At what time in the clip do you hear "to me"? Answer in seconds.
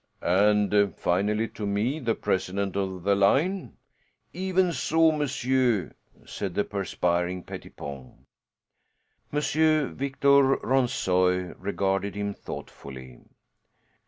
1.49-1.99